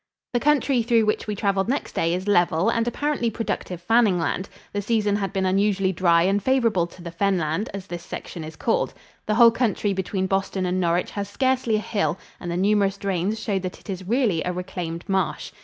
The 0.33 0.39
country 0.39 0.81
through 0.81 1.05
which 1.05 1.27
we 1.27 1.35
traveled 1.35 1.69
next 1.69 1.93
day 1.93 2.15
is 2.15 2.27
level 2.27 2.71
and 2.71 2.87
apparently 2.87 3.29
productive 3.29 3.79
fanning 3.83 4.17
land. 4.17 4.49
The 4.73 4.81
season 4.81 5.15
had 5.17 5.31
been 5.31 5.45
unusually 5.45 5.91
dry 5.91 6.23
and 6.23 6.41
favorable 6.41 6.87
to 6.87 7.03
the 7.03 7.11
fen 7.11 7.37
land, 7.37 7.69
as 7.71 7.85
this 7.85 8.03
section 8.03 8.43
is 8.43 8.55
called. 8.55 8.95
The 9.27 9.35
whole 9.35 9.51
country 9.51 9.93
between 9.93 10.25
Boston 10.25 10.65
and 10.65 10.79
Norwich 10.79 11.11
has 11.11 11.29
scarcely 11.29 11.75
a 11.75 11.81
hill 11.81 12.17
and 12.39 12.49
the 12.49 12.57
numerous 12.57 12.97
drains 12.97 13.39
showed 13.39 13.61
that 13.61 13.79
it 13.79 13.91
is 13.91 14.03
really 14.07 14.41
a 14.43 14.51
reclaimed 14.51 15.05
marsh. 15.07 15.51